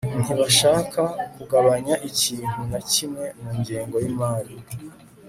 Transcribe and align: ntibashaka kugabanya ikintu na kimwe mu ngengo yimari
ntibashaka 0.23 1.01
kugabanya 1.35 1.95
ikintu 2.09 2.61
na 2.71 2.79
kimwe 2.91 3.25
mu 3.41 3.51
ngengo 3.59 3.95
yimari 4.05 4.55